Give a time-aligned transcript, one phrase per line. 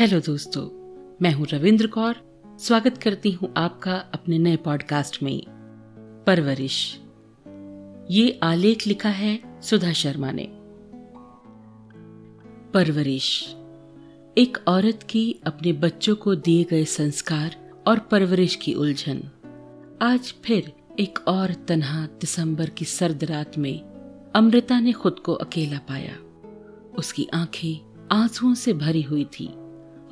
[0.00, 0.62] Hello दोस्तों,
[1.22, 2.16] मैं हूँ रविंद्र कौर।
[2.60, 5.42] स्वागत करती हूँ आपका अपने नए पॉडकास्ट में।
[6.26, 7.00] परवरिश।
[8.10, 10.48] ये आलेख लिखा है सुधा शर्मा ने।
[12.70, 13.54] परवरिश।
[14.38, 19.22] एक औरत की अपने बच्चों को दिए गए संस्कार और परवरिश की उलझन।
[20.02, 23.80] आज फिर एक और तनहा दिसंबर की सर्द रात में
[24.34, 26.16] अमृता ने खुद को अकेला पाया।
[26.98, 29.59] उसकी आँखें आंसुओं से भरी हुई थी।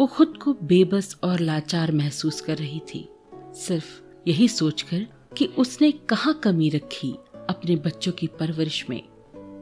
[0.00, 5.90] वो खुद को बेबस और लाचार महसूस कर रही थी। सिर्फ़ यही सोचकर कि उसने
[5.92, 7.12] कहा कमी रखी
[7.50, 9.02] अपने बच्चों की परवरिश में।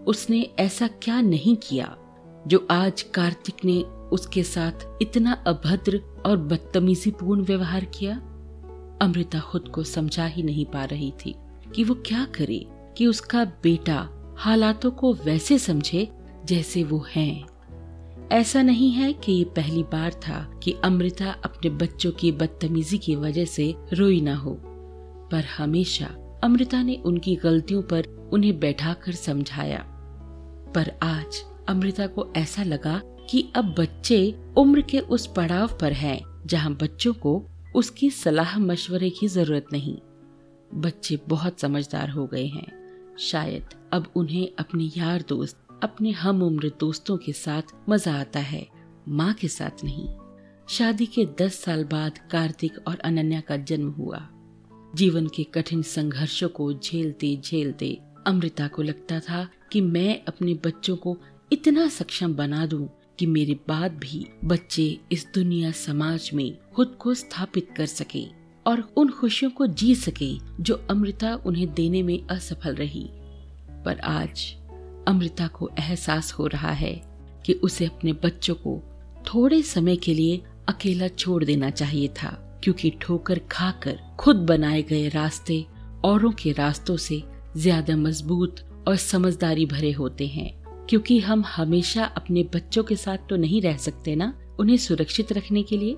[0.05, 1.97] उसने ऐसा क्या नहीं किया
[2.47, 8.17] जो आज कार्तिक ने उसके साथ इतना अभद्र और बदतमीजी पूर्ण व्यवहार किया?
[9.03, 11.35] अमृता खुद को समझा ही नहीं पा रही थी
[11.75, 16.09] कि वो क्या करे, कि उसका बेटा हालातों को वैसे समझे
[16.45, 17.47] जैसे वो हैं।
[18.33, 23.15] ऐसा नहीं है कि ये पहली बार था कि अमृता अपने बच्चों की बदतमीजी की
[23.17, 24.55] वजह से रोई ना हो,
[25.33, 26.07] पर हमेशा
[26.45, 29.85] अमृता ने उनकी गलतियों पर उन्हें बैठाकर समझाया।
[30.75, 33.01] पर आज अमृता को ऐसा लगा
[33.31, 39.11] कि अब बच्चे उम्र के उस पड़ाव पर हैं, जहाँ बच्चों को उसकी सलाह मशवरे
[39.11, 39.97] की ज़रूरत नहीं।
[40.75, 46.73] बच्चे बहुत समझदार हो गए हैं। शायद अब उन्हें अपने यार दोस्त अपने हम उम्र
[46.81, 48.67] दोस्तों के साथ मज़ा आता है,
[49.09, 50.09] माँ के साथ नहीं।
[50.69, 54.29] शादी के दस साल बाद कार्तिक और अनन्या का जन्म हुआ।
[54.95, 60.97] जीवन के कठिन संघर्षों को झेलते झेलते अमृता को लगता था कि मैं अपने बच्चों
[60.97, 61.17] को
[61.53, 62.89] इतना सक्षम बना दूँ
[63.19, 68.25] कि मेरे बाद भी बच्चे इस दुनिया समाज में खुद को स्थापित कर सके
[68.67, 73.09] और उन खुशियों को जी सके जो अमृता उन्हें देने में असफल रही।
[73.85, 74.55] पर आज
[75.07, 76.93] अमृता को एहसास हो रहा है
[77.47, 78.81] कि उसे अपने बच्चों को
[79.25, 82.29] थोड़े समय के लिए अकेला छोड़ देना चाहिए था,
[82.65, 85.65] क्योंकि ठोकर खाकर खुद बनाए गए रास्ते
[86.05, 87.23] औरों के रास्तों से
[87.57, 90.51] ज़्यादा मज़बूत और समझदारी भरे होते हैं।
[90.89, 95.63] क्योंकि हम हमेशा अपने बच्चों के साथ तो नहीं रह सकते ना उन्हें सुरक्षित रखने
[95.63, 95.97] के लिए?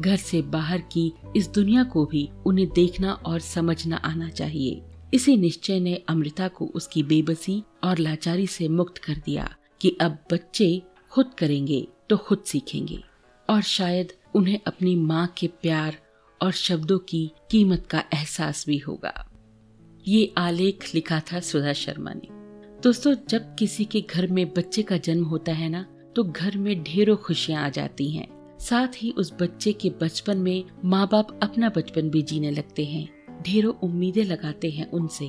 [0.00, 4.82] घर से बाहर की इस दुनिया को भी उन्हें देखना और समझना आना चाहिए।
[5.14, 10.18] इसी निश्चय ने अमृता को उसकी बेबसी और लाचारी से मुक्त कर दिया कि अब
[10.32, 13.02] बच्चे खुद करेंगे तो खुद सीखेंगे।
[13.48, 15.96] और शायद उन्हें अपनी माँ के प्यार
[16.40, 19.30] और शब्दों की कीमत का एहसास भी होगा।
[20.08, 22.28] ये आलेख लिखा था सुधा शर्मा ने।
[22.82, 25.82] दोस्तों, जब किसी के घर में बच्चे का जन्म होता है ना
[26.16, 30.64] तो घर में ढेरों खुशियाँ आ जाती हैं। साथ ही उस बच्चे के बचपन में
[30.84, 35.26] माँ बाप अपना बचपन भी जीने लगते हैं। ढेरों उम्मीदें लगाते हैं उनसे,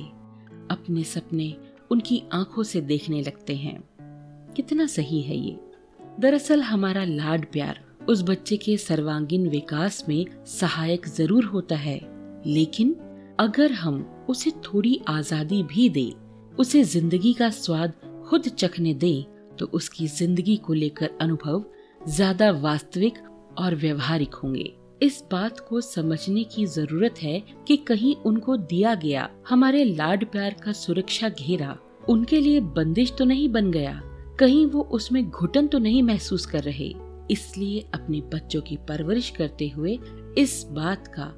[0.70, 1.54] अपने सपने
[1.90, 3.78] उनकी आँखों से देखने लगते हैं।
[4.56, 5.58] कितना सही है ये।
[6.20, 12.00] दरअसल हमारा लाड प्यार उस बच्चे के सर्वांगीण विकास में सहायक ज़रूर होता है।
[12.46, 12.94] लेकिन
[13.38, 16.12] अगर हम उसे थोड़ी आज़ादी भी दे,
[16.58, 17.92] उसे ज़िंदगी का स्वाद
[18.28, 19.24] खुद चखने दे
[19.58, 21.64] तो उसकी ज़िंदगी को लेकर अनुभव
[22.08, 23.18] ज़्यादा वास्तविक
[23.58, 24.72] और व्यवहारिक होंगे।
[25.02, 30.56] इस बात को समझने की ज़रूरत है कि कहीं उनको दिया गया, हमारे लाड प्यार
[30.64, 31.76] का सुरक्षा घेरा,
[32.08, 34.00] उनके लिए बंदिश तो नहीं बन गया,
[34.40, 36.92] कहीं वो उसमें घुटन तो नहीं महसूस कर रहे।
[37.30, 39.98] इसलिए अपने बच्चों की परवरिश करते हुए
[40.38, 41.32] इस बात का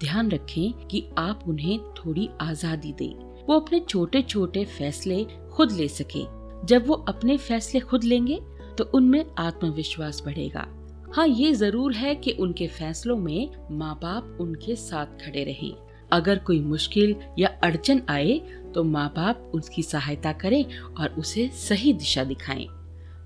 [0.00, 5.88] ध्यान रखें कि आप उन्हें थोड़ी आज़ादी दें। वो अपने छोटे छोटे फैसले खुद ले
[5.90, 6.24] सके।
[6.66, 8.40] जब वो अपने फैसले खुद लेंगे
[8.78, 10.66] तो उनमें आत्मविश्वास बढ़ेगा।
[11.14, 15.74] हाँ ये ज़रूर है कि उनके फैसलों में माँ बाप उनके साथ खड़े रहें
[16.12, 18.38] अगर कोई मुश्किल या अड़चन आए
[18.74, 20.64] तो माँ बाप उसकी सहायता करें
[20.94, 22.66] और उसे सही दिशा दिखाएँ।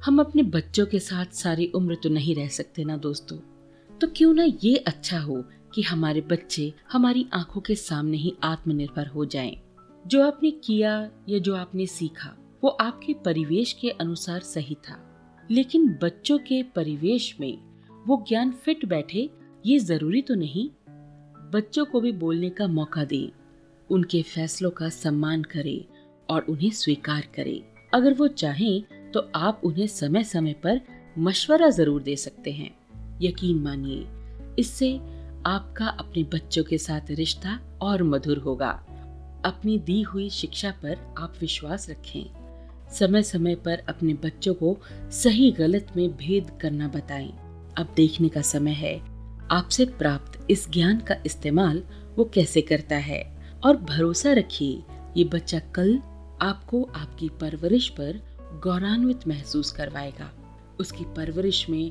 [0.05, 3.37] हम अपने बच्चों के साथ सारी उम्र तो नहीं रह सकते ना, दोस्तों
[3.91, 5.43] तो क्यों ना ये अच्छा हो
[5.75, 9.57] कि हमारे बच्चे हमारी आँखों के सामने ही आत्मनिर्भर हो जाएँ।
[10.05, 10.93] जो आपने किया
[11.29, 15.05] या जो आपने सीखा, वो आपके परिवेश के अनुसार सही था
[15.51, 17.68] लेकिन बच्चों के परिवेश में
[18.09, 19.29] वो ज्ञान फिट बैठे,
[19.65, 20.69] ये ज़रूरी तो नहीं।
[21.53, 23.31] बच्चों को भी बोलने का मौका दे,
[23.91, 25.85] उनके फैसलों का सम्मान करे
[26.29, 27.63] और उन्हें स्वीकार करे।
[27.95, 30.81] अगर वो चाहें तो आप उन्हें समय समय पर
[31.19, 32.71] मशवरा ज़रूर दे सकते हैं।
[33.23, 34.07] यकीन मानिए,
[34.59, 34.93] इससे
[35.47, 38.71] आपका अपने बच्चों के साथ रिश्ता और मधुर होगा।
[39.45, 44.77] अपनी दी हुई शिक्षा पर आप विश्वास रखें। समय समय पर अपने बच्चों को
[45.13, 47.48] सही गलत में भेद करना बताएँ।
[47.79, 48.99] अब देखने का समय है।
[49.51, 51.83] आपसे प्राप्त इस ज्ञान का इस्तेमाल
[52.17, 53.23] वो कैसे करता है?
[53.65, 54.83] और भरोसा रखिए,
[55.17, 55.99] ये बच्चा कल
[56.43, 58.21] आपको आपकी परवरिश पर
[58.65, 60.31] गौरवान्वित महसूस करवाएगा।
[60.81, 61.91] उसकी परवरिश में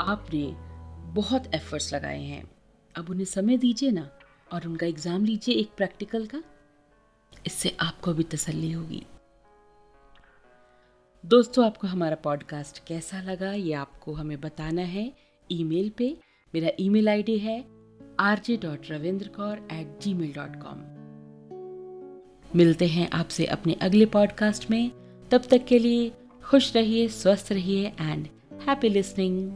[0.00, 0.52] आपने
[1.12, 2.44] बहुत एफर्ट्स लगाए हैं।
[2.96, 4.08] अब उन्हें समय दीजिए ना
[4.52, 6.42] और उनका एग्ज़ाम लीजिए एक प्रैक्टिकल का।
[7.46, 9.02] इससे आपको भी तसल्ली होगी।
[11.24, 15.12] दोस्तों, आपको हमारा पॉडकास्ट कैसा लगा ये आपको हमें बताना है
[15.50, 16.16] ईमेल पे।
[16.54, 17.64] मेरा ईमेल आईडी है
[18.20, 20.80] R J dot Ravindra Kaur at Gmail dot com
[22.56, 24.90] मिलते हैं आपसे अपने अगले पॉडकास्ट में।
[25.30, 26.12] तब तक के लिए
[26.44, 28.26] खुश रहिए, स्वस्थ रहिए एंड
[28.68, 29.50] हैप्पी लिसनिंग